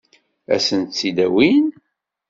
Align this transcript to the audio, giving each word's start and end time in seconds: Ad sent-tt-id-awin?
Ad 0.53 0.61
sent-tt-id-awin? 0.67 1.65